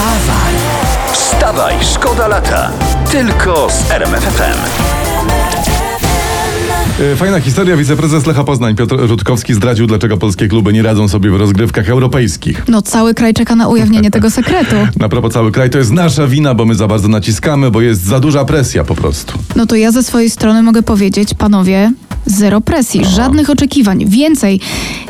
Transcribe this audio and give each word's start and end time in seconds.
Wstawaj! 0.00 0.54
Wstawaj, 1.12 1.74
szkoda 1.94 2.28
lata. 2.28 2.70
Tylko 3.10 3.68
z 3.70 3.90
RMFFM. 3.90 4.58
E, 7.12 7.16
Fajna 7.16 7.40
historia. 7.40 7.76
Wiceprezes 7.76 8.26
Lecha 8.26 8.44
Poznań 8.44 8.76
Piotr 8.76 8.96
Rutkowski 8.96 9.54
zdradził, 9.54 9.86
dlaczego 9.86 10.16
polskie 10.16 10.48
kluby 10.48 10.72
nie 10.72 10.82
radzą 10.82 11.08
sobie 11.08 11.30
w 11.30 11.36
rozgrywkach 11.36 11.88
europejskich. 11.88 12.62
No 12.68 12.82
cały 12.82 13.14
kraj 13.14 13.34
czeka 13.34 13.56
na 13.56 13.68
ujawnienie 13.68 14.10
tego 14.10 14.30
sekretu. 14.30 14.76
Na 15.00 15.08
propos 15.08 15.32
cały 15.32 15.52
kraj, 15.52 15.70
to 15.70 15.78
jest 15.78 15.90
nasza 15.92 16.26
wina, 16.26 16.54
bo 16.54 16.64
my 16.64 16.74
za 16.74 16.88
bardzo 16.88 17.08
naciskamy, 17.08 17.70
bo 17.70 17.80
jest 17.80 18.02
za 18.02 18.20
duża 18.20 18.44
presja 18.44 18.84
po 18.84 18.94
prostu. 18.94 19.38
No 19.56 19.66
to 19.66 19.76
ja 19.76 19.92
ze 19.92 20.02
swojej 20.02 20.30
strony 20.30 20.62
mogę 20.62 20.82
powiedzieć, 20.82 21.34
panowie, 21.34 21.92
zero 22.26 22.60
presji, 22.60 23.04
żadnych 23.04 23.50
oczekiwań. 23.50 24.04
Więcej, 24.08 24.60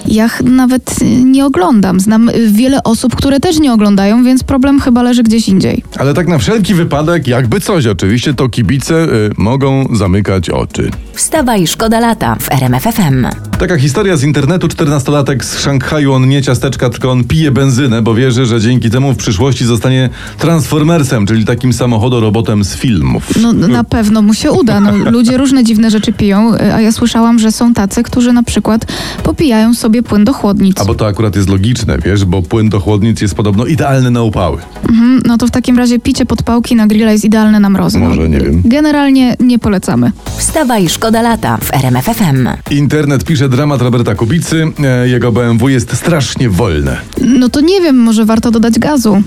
ja 0.07 0.29
ch- 0.29 0.43
nawet 0.45 1.03
y, 1.03 1.05
nie 1.25 1.47
oglądam. 1.47 2.01
Znam 2.01 2.29
y, 2.29 2.33
wiele 2.53 2.83
osób, 2.83 3.17
które 3.17 3.41
też 3.41 3.59
nie 3.61 3.73
oglądają, 3.73 4.25
więc 4.25 4.43
problem 4.43 4.81
chyba 4.81 5.03
leży 5.03 5.23
gdzieś 5.23 5.49
indziej. 5.49 5.83
Ale 5.99 6.15
tak 6.15 6.29
na 6.29 6.39
wszelki 6.39 6.75
wypadek, 6.75 7.27
jakby 7.29 7.61
coś 7.61 7.87
oczywiście, 7.87 8.35
to 8.35 8.49
kibice 8.49 8.95
y, 8.95 9.31
mogą 9.37 9.85
zamykać 9.97 10.51
oczy. 10.51 10.91
Wstawaj, 11.15 11.67
szkoda 11.67 12.01
lata 12.01 12.37
w 12.41 12.53
RMFFM. 12.53 13.27
Taka 13.61 13.79
historia 13.79 14.17
z 14.17 14.23
internetu, 14.23 14.67
14-latek 14.67 15.45
z 15.45 15.59
Szanghaju, 15.59 16.13
on 16.13 16.29
nie 16.29 16.43
ciasteczka, 16.43 16.91
tylko 16.91 17.11
on 17.11 17.25
pije 17.25 17.51
benzynę, 17.51 18.03
bo 18.03 18.15
wierzy, 18.15 18.47
że 18.47 18.61
dzięki 18.61 18.91
temu 18.91 19.13
w 19.13 19.17
przyszłości 19.17 19.65
zostanie 19.65 20.11
Transformersem, 20.39 21.27
czyli 21.27 21.45
takim 21.45 21.73
samochodorobotem 21.73 22.65
z 22.65 22.75
filmów. 22.75 23.29
No 23.43 23.53
na 23.53 23.85
pewno 23.85 24.23
mu 24.23 24.35
się 24.35 24.53
uda. 24.53 24.81
No, 24.81 25.11
ludzie 25.11 25.37
różne 25.37 25.65
dziwne 25.65 25.91
rzeczy 25.91 26.13
piją, 26.13 26.55
y, 26.55 26.75
a 26.75 26.81
ja 26.81 26.93
słyszałam, 26.93 27.39
że 27.39 27.53
są 27.53 27.75
tacy, 27.75 28.03
którzy 28.03 28.33
na 28.33 28.43
przykład 28.43 28.87
popijają 29.23 29.75
sobie 29.75 30.03
płyn 30.03 30.25
do 30.25 30.33
chłodnic. 30.33 30.81
A 30.81 30.85
bo 30.85 30.95
to 30.95 31.07
akurat 31.07 31.37
jest 31.37 31.49
logiczne, 31.49 31.99
wiesz, 32.05 32.25
bo 32.25 32.43
płyn 32.43 32.69
do 32.69 32.81
chłodnic 32.81 33.21
jest 33.21 33.35
podobno 33.35 33.67
idealny 33.67 34.11
na 34.11 34.23
upały. 34.23 34.59
Mhm, 34.89 35.23
no 35.27 35.39
to 35.39 35.47
w 35.47 35.51
takim 35.51 35.79
razie 35.79 35.99
picie 35.99 36.27
podpałki 36.27 36.77
na 36.77 36.87
grilla 36.87 37.13
jest 37.13 37.25
idealne 37.25 37.61
na 37.61 37.71
mrozy. 37.71 37.99
No, 37.99 38.09
Może, 38.09 38.29
nie 38.29 38.41
wiem. 38.41 38.63
Generalnie 38.65 39.37
nie 39.41 39.59
polecamy. 39.59 40.13
Wstawaj, 40.37 40.89
szkoda 40.89 41.23
lata 41.23 41.57
w 41.57 41.75
RMFFM. 41.75 42.49
Internet 42.71 43.25
pisze 43.25 43.50
dramat 43.51 43.83
Roberta 43.83 44.15
Kubicy, 44.15 44.73
e, 44.85 45.09
jego 45.09 45.33
BMW 45.33 45.69
jest 45.69 45.97
strasznie 45.97 46.51
wolne. 46.51 46.97
No 47.21 47.49
to 47.49 47.61
nie 47.61 47.81
wiem, 47.81 47.97
może 47.97 48.25
warto 48.25 48.51
dodać 48.51 48.79
gazu. 48.79 49.23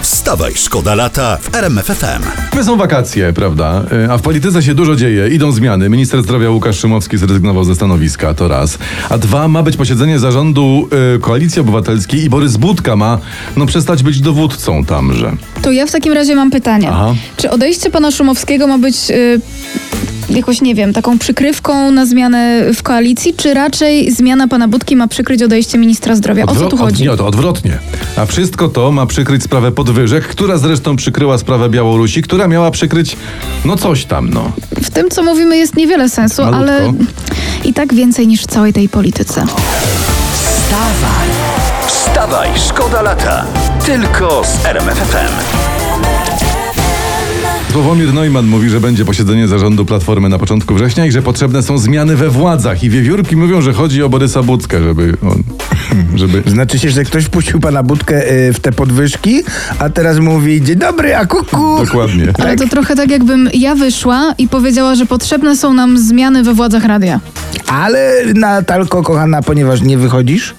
Wstawaj, 0.00 0.52
szkoda 0.54 0.94
lata 0.94 1.36
w 1.40 1.54
RMFFM. 1.54 2.22
My 2.56 2.64
są 2.64 2.76
wakacje, 2.76 3.32
prawda? 3.32 3.84
E, 4.06 4.12
A 4.12 4.18
w 4.18 4.22
polityce 4.22 4.62
się 4.62 4.74
dużo 4.74 4.96
dzieje, 4.96 5.28
idą 5.28 5.52
zmiany. 5.52 5.88
Minister 5.88 6.22
zdrowia 6.22 6.50
Łukasz 6.50 6.78
Szymowski 6.78 7.18
zrezygnował 7.18 7.64
ze 7.64 7.74
stanowiska, 7.74 8.34
to 8.34 8.48
raz. 8.48 8.78
A 9.10 9.18
dwa, 9.18 9.48
ma 9.48 9.62
być 9.62 9.76
posiedzenie 9.76 10.18
zarządu 10.18 10.88
e, 11.16 11.18
Koalicji 11.18 11.60
Obywatelskiej 11.60 12.24
i 12.24 12.30
Borys 12.30 12.56
Budka 12.56 12.96
ma, 12.96 13.18
no 13.56 13.66
przestać 13.66 14.02
być 14.02 14.20
dowódcą 14.20 14.84
tamże. 14.84 15.32
To 15.62 15.72
ja 15.72 15.86
w 15.86 15.90
takim 15.92 16.12
razie 16.12 16.34
mam 16.36 16.50
pytanie. 16.50 16.88
Aha. 16.92 17.14
Czy 17.36 17.50
odejście 17.50 17.90
pana 17.90 18.10
Szumowskiego 18.10 18.66
ma 18.66 18.78
być 18.78 18.96
y, 19.10 19.40
jakoś, 20.30 20.60
nie 20.60 20.74
wiem, 20.74 20.92
taką 20.92 21.18
przykrywką 21.18 21.90
na 21.90 22.06
zmianę 22.06 22.62
w 22.74 22.82
koalicji, 22.82 23.34
czy 23.34 23.54
raczej 23.54 24.10
zmiana 24.10 24.48
pana 24.48 24.68
Budki 24.68 24.96
ma 24.96 25.08
przykryć 25.08 25.42
odejście 25.42 25.78
ministra 25.78 26.16
zdrowia? 26.16 26.44
O 26.44 26.46
co 26.46 26.54
Odwro- 26.54 26.70
tu 26.70 26.76
chodzi? 26.76 27.08
Od, 27.08 27.12
nie, 27.14 27.18
to 27.18 27.26
odwrotnie. 27.26 27.78
A 28.16 28.26
wszystko 28.26 28.68
to 28.68 28.92
ma 28.92 29.06
przykryć 29.06 29.42
sprawę 29.42 29.72
podwyżek, 29.72 30.24
która 30.28 30.58
zresztą 30.58 30.96
przykryła 30.96 31.38
sprawę 31.38 31.68
Białorusi, 31.70 32.22
która 32.22 32.48
miała 32.48 32.70
przykryć, 32.70 33.16
no 33.64 33.76
coś 33.76 34.04
tam, 34.04 34.30
no. 34.30 34.52
W 34.82 34.90
tym, 34.90 35.10
co 35.10 35.22
mówimy, 35.22 35.56
jest 35.56 35.76
niewiele 35.76 36.08
sensu, 36.08 36.42
Malutko. 36.42 36.58
ale 36.72 36.92
i 37.64 37.72
tak 37.74 37.94
więcej 37.94 38.26
niż 38.26 38.42
w 38.42 38.46
całej 38.46 38.72
tej 38.72 38.88
polityce. 38.88 39.46
Wstawaj! 40.32 41.28
Wstawaj, 41.86 42.48
szkoda 42.68 43.02
lata. 43.02 43.44
Tylko 43.86 44.42
z 44.44 44.66
RMFFM. 44.66 45.85
Sławomir 47.76 48.14
Neumann 48.14 48.46
mówi, 48.46 48.68
że 48.68 48.80
będzie 48.80 49.04
posiedzenie 49.04 49.48
zarządu 49.48 49.84
Platformy 49.84 50.28
na 50.28 50.38
początku 50.38 50.74
września 50.74 51.06
i 51.06 51.12
że 51.12 51.22
potrzebne 51.22 51.62
są 51.62 51.78
zmiany 51.78 52.16
we 52.16 52.30
władzach. 52.30 52.84
I 52.84 52.90
wiewiórki 52.90 53.36
mówią, 53.36 53.60
że 53.62 53.72
chodzi 53.72 54.02
o 54.02 54.08
Borysa 54.08 54.42
Budkę, 54.42 54.82
żeby 54.82 55.16
on, 55.22 55.42
żeby... 56.20 56.42
Znaczy 56.46 56.78
się, 56.78 56.90
że 56.90 57.04
ktoś 57.04 57.24
wpuścił 57.24 57.60
pana 57.60 57.82
Budkę 57.82 58.32
y, 58.32 58.52
w 58.52 58.60
te 58.60 58.72
podwyżki, 58.72 59.42
a 59.78 59.90
teraz 59.90 60.18
mówi 60.18 60.62
dzień 60.62 60.76
dobry, 60.76 61.16
a 61.16 61.26
kuku. 61.26 61.84
Dokładnie. 61.84 62.32
Ale 62.38 62.56
to 62.56 62.68
trochę 62.68 62.96
tak, 62.96 63.10
jakbym 63.10 63.48
ja 63.54 63.74
wyszła 63.74 64.34
i 64.38 64.48
powiedziała, 64.48 64.94
że 64.94 65.06
potrzebne 65.06 65.56
są 65.56 65.74
nam 65.74 65.98
zmiany 65.98 66.42
we 66.42 66.54
władzach 66.54 66.84
radia. 66.84 67.20
Ale 67.66 68.22
Natalko, 68.34 69.02
kochana, 69.02 69.42
ponieważ 69.42 69.82
nie 69.82 69.98
wychodzisz, 69.98 70.54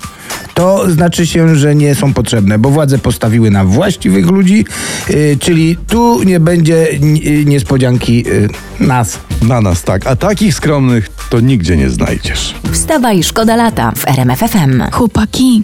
to 0.57 0.91
znaczy 0.91 1.27
się, 1.27 1.55
że 1.55 1.75
nie 1.75 1.95
są 1.95 2.13
potrzebne, 2.13 2.59
bo 2.59 2.69
władze 2.69 2.97
postawiły 2.97 3.51
na 3.51 3.65
właściwych 3.65 4.25
ludzi, 4.25 4.65
y, 5.09 5.37
czyli 5.39 5.77
tu 5.87 6.23
nie 6.23 6.39
będzie 6.39 6.91
y, 6.91 7.45
niespodzianki 7.45 8.25
y, 8.27 8.49
nas. 8.79 9.19
Na 9.41 9.61
nas 9.61 9.83
tak. 9.83 10.07
A 10.07 10.15
takich 10.15 10.53
skromnych 10.53 11.09
to 11.29 11.39
nigdzie 11.39 11.77
nie 11.77 11.89
znajdziesz. 11.89 12.55
Wstawaj, 12.71 13.23
szkoda 13.23 13.55
lata 13.55 13.91
w 13.95 14.07
RMFFM. 14.07 14.83
Chłopaki, 14.91 15.63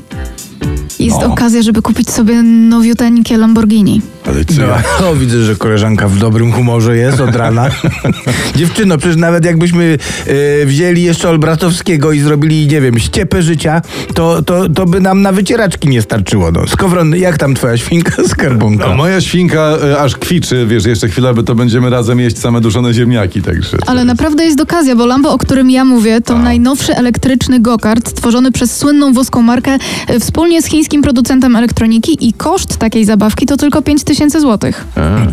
jest 1.14 1.28
No. 1.28 1.34
okazja, 1.34 1.62
żeby 1.62 1.82
kupić 1.82 2.10
sobie 2.10 2.44
nowiuteńkie 2.44 3.38
Lamborghini. 3.38 4.02
Ale 4.26 4.46
co 4.46 4.62
ja... 4.62 4.84
No, 5.02 5.16
widzę, 5.22 5.44
że 5.44 5.56
koleżanka 5.56 6.08
w 6.08 6.18
dobrym 6.18 6.52
humorze 6.52 6.98
jest 6.98 7.22
od 7.22 7.36
rana. 7.36 7.70
Dziewczyno, 8.56 8.98
przecież 8.98 9.18
nawet 9.18 9.46
jakbyśmy 9.46 9.98
y, 10.28 10.66
wzięli 10.66 11.04
jeszcze 11.04 11.30
Olbratowskiego 11.30 12.12
i 12.12 12.20
zrobili, 12.20 12.68
nie 12.68 12.82
wiem, 12.82 13.00
ściepę 13.00 13.42
życia, 13.42 13.82
to, 14.14 14.42
to, 14.42 14.70
to 14.70 14.86
by 14.86 15.00
nam 15.00 15.22
na 15.22 15.32
wycieraczki 15.32 15.90
nie 15.90 16.02
starczyło. 16.02 16.52
No. 16.52 16.68
Skowron, 16.68 17.16
jak 17.16 17.38
tam 17.38 17.56
twoja 17.56 17.78
świnka 17.78 18.24
skarbonka? 18.28 18.86
A 18.86 18.96
moja 18.96 19.22
świnka 19.22 19.78
e, 19.84 20.00
aż 20.00 20.16
kwiczy, 20.16 20.66
wiesz, 20.68 20.86
jeszcze 20.86 21.08
chwilę, 21.10 21.34
by 21.34 21.44
to 21.44 21.56
będziemy 21.56 21.90
razem 21.90 22.20
jeść 22.20 22.38
same 22.40 22.62
duszone 22.62 22.94
ziemniaki, 22.94 23.42
także... 23.42 23.78
Ale 23.88 24.06
naprawdę 24.06 24.46
jest 24.46 24.62
okazja, 24.62 24.96
bo 24.96 25.06
Lambo, 25.06 25.32
o 25.32 25.38
którym 25.38 25.72
ja 25.72 25.86
mówię, 25.86 26.22
to 26.22 26.38
najnowszy 26.38 26.96
elektryczny 26.96 27.60
go-kart 27.60 28.10
stworzony 28.10 28.52
przez 28.52 28.78
słynną 28.78 29.14
włoską 29.14 29.42
markę 29.42 29.78
e, 30.08 30.20
wspólnie 30.20 30.62
z 30.62 30.66
chińskim 30.66 31.02
producentem 31.08 31.56
elektroniki 31.56 32.28
i 32.28 32.34
koszt 32.34 32.78
takiej 32.78 33.06
zabawki 33.06 33.46
to 33.46 33.58
tylko 33.58 33.82
5000 33.82 34.42
złotych. 34.42 34.86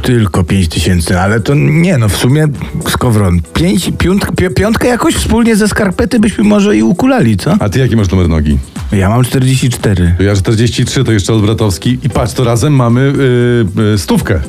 Tylko 0.03 0.45
5 0.45 0.69
tysięcy, 0.69 1.21
ale 1.21 1.41
to 1.41 1.55
nie, 1.55 1.99
no 1.99 2.09
w 2.09 2.17
sumie 2.17 2.47
Skowron, 2.89 3.41
pięć, 3.55 3.91
piąt, 3.99 4.27
pi, 4.37 4.51
piątkę 4.55 4.89
jakoś 4.89 5.15
wspólnie 5.15 5.57
ze 5.57 5.69
skarpety 5.69 6.21
byśmy 6.21 6.45
może 6.45 6.77
i 6.77 6.83
ukulali, 6.83 7.37
co? 7.37 7.57
A 7.61 7.69
ty 7.69 7.79
jaki 7.79 7.97
masz 7.97 8.11
numer 8.11 8.29
nogi? 8.29 8.59
Ja 8.93 9.09
mam 9.09 9.25
44. 9.25 10.15
To 10.19 10.23
ja 10.23 10.35
43, 10.37 11.05
to 11.05 11.13
jeszcze 11.13 11.33
Olbratowski 11.33 11.99
i 12.03 12.11
patrz, 12.11 12.33
to 12.35 12.45
razem 12.45 12.73
mamy 12.77 13.01
y, 13.01 13.81
y, 13.95 13.99
stówkę. 13.99 14.41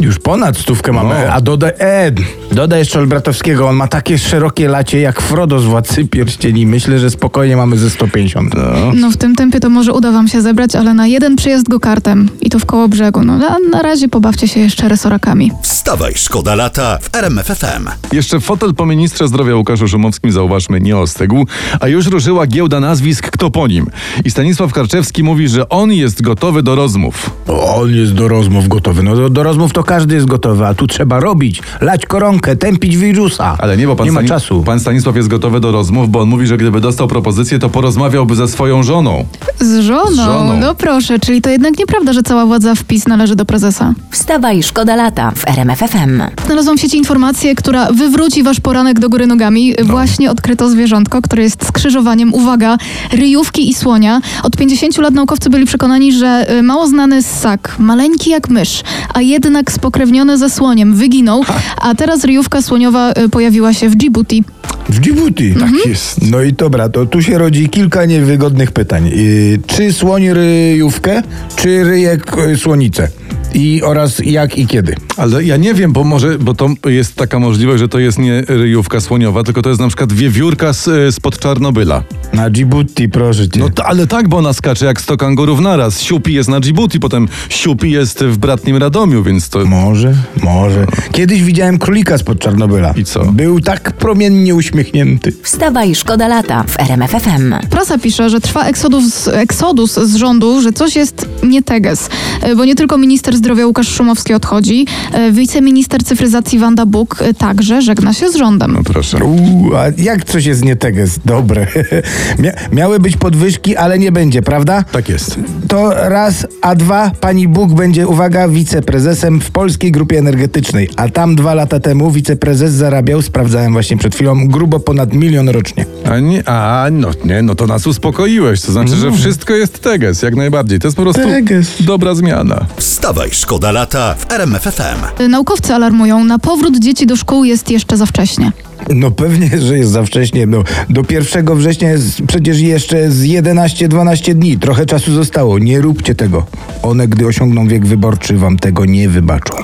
Już 0.00 0.18
ponad 0.18 0.56
stówkę 0.58 0.92
mamy, 0.92 1.14
No. 1.26 1.32
a 1.32 1.40
dodaj, 1.40 1.72
e, 1.80 2.12
dodaj 2.52 2.78
jeszcze 2.78 2.98
Olbratowskiego, 2.98 3.68
on 3.68 3.76
ma 3.76 3.88
takie 3.88 4.18
szerokie 4.18 4.68
lacie 4.68 5.00
jak 5.00 5.20
Frodo 5.22 5.60
z 5.60 5.64
Władcy 5.64 6.04
Pierścieni. 6.04 6.66
Myślę, 6.66 6.98
że 6.98 7.10
spokojnie 7.10 7.56
mamy 7.56 7.76
ze 7.78 7.90
150. 7.90 8.54
No 8.94 9.10
w 9.10 9.16
tym 9.16 9.34
tempie 9.36 9.60
to 9.60 9.70
może 9.70 9.92
uda 9.92 10.12
wam 10.12 10.28
się 10.28 10.42
zebrać, 10.42 10.57
ale 10.58 10.94
na 10.94 11.06
jeden 11.06 11.36
przyjazd 11.36 11.68
go-kartem 11.68 12.28
i 12.40 12.50
to 12.50 12.58
w 12.58 12.66
koło 12.66 12.88
brzegu. 12.88 13.24
No 13.24 13.34
a 13.48 13.56
na 13.70 13.82
razie 13.82 14.08
pobawcie 14.08 14.48
się 14.48 14.60
jeszcze 14.60 14.88
resorakami. 14.88 15.52
Wstawaj, 15.62 16.12
szkoda 16.16 16.54
lata 16.54 16.98
w 17.02 17.14
RMFFM. 17.16 17.88
Jeszcze 18.12 18.40
fotel 18.40 18.74
po 18.74 18.86
ministrze 18.86 19.28
zdrowia 19.28 19.54
Łukaszu 19.56 19.88
Szumowskim, 19.88 20.32
zauważmy, 20.32 20.80
nie 20.80 20.96
ostygł, 20.96 21.46
a 21.80 21.88
już 21.88 22.06
ruszyła 22.06 22.46
giełda 22.46 22.80
nazwisk, 22.80 23.30
kto 23.30 23.50
po 23.50 23.66
nim. 23.66 23.86
I 24.24 24.30
Stanisław 24.30 24.72
Karczewski 24.72 25.22
mówi, 25.22 25.48
że 25.48 25.68
on 25.68 25.92
jest 25.92 26.22
gotowy 26.22 26.62
do 26.62 26.74
rozmów. 26.74 27.30
On 27.76 27.94
jest 27.94 28.12
do 28.14 28.28
rozmów 28.28 28.68
gotowy. 28.68 29.02
No 29.02 29.16
do, 29.16 29.30
do 29.30 29.42
rozmów 29.42 29.72
to 29.72 29.84
każdy 29.84 30.14
jest 30.14 30.26
gotowy, 30.26 30.66
a 30.66 30.74
tu 30.74 30.86
trzeba 30.86 31.20
robić, 31.20 31.62
lać 31.80 32.06
koronkę, 32.06 32.56
tępić 32.56 32.96
wirusa. 32.96 33.56
Ale 33.58 33.76
nie, 33.76 33.86
bo 33.86 33.96
pan, 33.96 34.06
nie 34.06 34.12
ma 34.12 34.20
Stani- 34.20 34.28
czasu. 34.28 34.62
pan 34.62 34.80
Stanisław 34.80 35.16
jest 35.16 35.28
gotowy 35.28 35.60
do 35.60 35.72
rozmów, 35.72 36.10
bo 36.10 36.20
on 36.20 36.28
mówi, 36.28 36.46
że 36.46 36.56
gdyby 36.56 36.80
dostał 36.80 37.08
propozycję, 37.08 37.58
to 37.58 37.68
porozmawiałby 37.68 38.36
ze 38.36 38.48
swoją 38.48 38.82
żoną. 38.82 39.24
Z 39.60 39.80
żoną? 39.80 40.10
Z 40.12 40.16
żoną. 40.16 40.47
No 40.56 40.74
proszę, 40.74 41.18
czyli 41.18 41.42
to 41.42 41.50
jednak 41.50 41.78
nieprawda, 41.78 42.12
że 42.12 42.22
cała 42.22 42.46
władza 42.46 42.74
w 42.74 42.84
PiS 42.84 43.06
należy 43.06 43.36
do 43.36 43.44
prezesa. 43.44 43.94
Wstawaj, 44.10 44.62
szkoda 44.62 44.96
lata 44.96 45.30
w 45.30 45.48
RMFFM. 45.48 46.22
Znalazłam 46.46 46.78
w 46.78 46.80
sieci 46.80 46.96
informację, 46.96 47.54
która 47.54 47.92
wywróci 47.92 48.42
wasz 48.42 48.60
poranek 48.60 48.98
do 48.98 49.08
góry 49.08 49.26
nogami. 49.26 49.74
Właśnie 49.82 50.30
odkryto 50.30 50.70
zwierzątko, 50.70 51.22
które 51.22 51.42
jest 51.42 51.66
skrzyżowaniem, 51.66 52.34
uwaga, 52.34 52.76
ryjówki 53.12 53.70
i 53.70 53.74
słonia. 53.74 54.20
Od 54.42 54.56
50 54.56 54.98
lat 54.98 55.14
naukowcy 55.14 55.50
byli 55.50 55.66
przekonani, 55.66 56.12
że 56.12 56.46
y, 56.58 56.62
mało 56.62 56.86
znany 56.86 57.22
ssak, 57.22 57.76
maleńki 57.78 58.30
jak 58.30 58.48
mysz, 58.48 58.82
a 59.14 59.20
jednak 59.20 59.72
spokrewniony 59.72 60.38
ze 60.38 60.50
słoniem, 60.50 60.94
wyginął, 60.94 61.44
a 61.82 61.94
teraz 61.94 62.24
ryjówka 62.24 62.62
słoniowa 62.62 63.12
y, 63.12 63.28
pojawiła 63.28 63.74
się 63.74 63.88
w 63.88 63.94
Djibouti. 63.94 64.44
W 64.88 65.00
Djibouti. 65.00 65.54
Tak 65.54 65.86
jest. 65.86 66.30
No 66.30 66.42
i 66.42 66.52
dobra, 66.52 66.88
to 66.88 67.06
tu 67.06 67.22
się 67.22 67.38
rodzi 67.38 67.68
kilka 67.68 68.04
niewygodnych 68.04 68.72
pytań. 68.72 69.08
Yy, 69.08 69.58
czy 69.66 69.92
słoń 69.92 70.32
ryjówkę, 70.32 71.22
czy 71.56 71.84
ryjek 71.84 72.38
y, 72.38 72.56
słonicę? 72.56 73.08
I 73.54 73.82
oraz 73.82 74.18
jak 74.18 74.58
i 74.58 74.66
kiedy. 74.66 74.94
Ale 75.16 75.44
ja 75.44 75.56
nie 75.56 75.74
wiem, 75.74 75.92
bo 75.92 76.04
może, 76.04 76.38
bo 76.38 76.54
to 76.54 76.68
jest 76.88 77.14
taka 77.14 77.38
możliwość, 77.38 77.80
że 77.80 77.88
to 77.88 77.98
jest 77.98 78.18
nie 78.18 78.42
ryjówka 78.48 79.00
słoniowa, 79.00 79.42
tylko 79.42 79.62
to 79.62 79.68
jest 79.68 79.80
na 79.80 79.88
przykład 79.88 80.12
wiewiórka 80.12 80.72
z, 80.72 81.14
spod 81.14 81.38
Czarnobyla. 81.38 82.02
Na 82.32 82.50
Djibouti, 82.50 83.08
proszę 83.08 83.48
cię. 83.48 83.60
No 83.60 83.70
to, 83.70 83.86
ale 83.86 84.06
tak, 84.06 84.28
bo 84.28 84.36
ona 84.36 84.52
skacze 84.52 84.86
jak 84.86 85.00
100 85.00 85.16
kangurów 85.16 85.60
naraz. 85.60 86.00
Siupi 86.00 86.34
jest 86.34 86.48
na 86.48 86.60
Djibouti, 86.60 87.00
potem 87.00 87.28
Siupi 87.48 87.90
jest 87.90 88.24
w 88.24 88.36
bratnim 88.36 88.76
Radomiu, 88.76 89.22
więc 89.22 89.48
to... 89.48 89.64
Może, 89.64 90.14
może. 90.42 90.86
Kiedyś 91.12 91.42
widziałem 91.42 91.78
królika 91.78 92.18
spod 92.18 92.38
Czarnobyla. 92.38 92.94
I 92.96 93.04
co? 93.04 93.24
Był 93.24 93.60
tak 93.60 93.92
promiennie 93.92 94.54
uśmiechnięty. 94.54 95.32
Wstawaj, 95.42 95.94
szkoda 95.94 96.28
lata 96.28 96.64
w 96.68 96.80
RMF 96.80 97.10
FM. 97.10 97.54
Prasa 97.70 97.98
pisze, 97.98 98.30
że 98.30 98.40
trwa 98.40 98.64
eksodus, 98.64 99.28
eksodus 99.28 99.94
z 99.94 100.16
rządu, 100.16 100.62
że 100.62 100.72
coś 100.72 100.96
jest 100.96 101.28
nie 101.42 101.62
teges, 101.62 102.08
E, 102.42 102.56
bo 102.56 102.64
nie 102.64 102.74
tylko 102.74 102.98
minister 102.98 103.37
zdrowia 103.38 103.66
Łukasz 103.66 103.88
Szumowski 103.88 104.34
odchodzi, 104.34 104.86
e, 105.12 105.32
wiceminister 105.32 106.04
cyfryzacji 106.04 106.58
Wanda 106.58 106.86
Buk 106.86 107.22
e, 107.22 107.34
także 107.34 107.82
żegna 107.82 108.12
się 108.12 108.30
z 108.30 108.36
rządem. 108.36 108.72
No 108.72 108.82
proszę. 108.82 109.18
Uuu, 109.24 109.74
a 109.76 109.84
jak 109.98 110.24
coś 110.24 110.44
jest 110.44 110.64
nie 110.64 110.76
teges? 110.76 111.18
Dobre. 111.24 111.66
Mia 112.38 112.52
miały 112.72 112.98
być 113.00 113.16
podwyżki, 113.16 113.76
ale 113.76 113.98
nie 113.98 114.12
będzie, 114.12 114.42
prawda? 114.42 114.82
Tak 114.82 115.08
jest. 115.08 115.38
To 115.68 116.08
raz, 116.08 116.46
a 116.62 116.74
dwa, 116.74 117.10
pani 117.20 117.48
Bóg 117.48 117.72
będzie, 117.72 118.08
uwaga, 118.08 118.48
wiceprezesem 118.48 119.40
w 119.40 119.50
Polskiej 119.50 119.92
Grupie 119.92 120.18
Energetycznej, 120.18 120.88
a 120.96 121.08
tam 121.08 121.36
dwa 121.36 121.54
lata 121.54 121.80
temu 121.80 122.10
wiceprezes 122.10 122.72
zarabiał, 122.72 123.22
sprawdzałem 123.22 123.72
właśnie 123.72 123.96
przed 123.96 124.14
chwilą, 124.14 124.48
grubo 124.48 124.80
ponad 124.80 125.12
milion 125.12 125.48
rocznie. 125.48 125.86
A, 126.10 126.18
nie, 126.18 126.48
a 126.48 126.86
no 126.92 127.10
nie, 127.24 127.42
no 127.42 127.54
to 127.54 127.66
nas 127.66 127.86
uspokoiłeś. 127.86 128.60
To 128.60 128.72
znaczy, 128.72 128.96
że 128.96 129.12
wszystko 129.12 129.54
jest 129.54 129.78
teges, 129.78 130.22
jak 130.22 130.36
najbardziej. 130.36 130.78
To 130.78 130.86
jest 130.86 130.96
po 130.96 131.02
prostu 131.02 131.22
Teges. 131.22 131.82
dobra 131.82 132.14
zmiana. 132.14 132.66
Wstawaj, 132.76 133.27
szkoda 133.32 133.72
lata 133.72 134.14
w 134.14 134.32
RMF 134.32 134.62
FM. 134.62 135.22
E, 135.22 135.28
Naukowcy 135.28 135.74
alarmują, 135.74 136.24
na 136.24 136.38
powrót 136.38 136.78
dzieci 136.78 137.06
do 137.06 137.16
szkół 137.16 137.44
jest 137.44 137.70
jeszcze 137.70 137.96
za 137.96 138.06
wcześnie. 138.06 138.52
No 138.94 139.10
pewnie, 139.10 139.50
że 139.60 139.78
jest 139.78 139.90
za 139.90 140.02
wcześnie. 140.02 140.46
No, 140.46 140.62
do 140.90 141.02
1 141.10 141.56
września 141.56 141.90
jest 141.90 142.22
przecież 142.28 142.58
jeszcze 142.60 143.10
z 143.10 143.22
11-12 143.22 144.34
dni. 144.34 144.58
Trochę 144.58 144.86
czasu 144.86 145.12
zostało. 145.14 145.58
Nie 145.58 145.80
róbcie 145.80 146.14
tego. 146.14 146.46
One, 146.82 147.08
gdy 147.08 147.26
osiągną 147.26 147.68
wiek 147.68 147.86
wyborczy, 147.86 148.36
wam 148.36 148.56
tego 148.56 148.84
nie 148.84 149.08
wybaczą. 149.08 149.54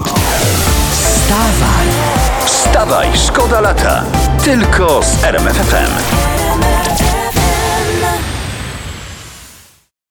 Wstawaj, 2.46 3.08
szkoda 3.26 3.60
lata. 3.60 4.04
Tylko 4.44 5.00
z 5.02 5.24
RMF 5.24 5.56
FM. 5.56 6.43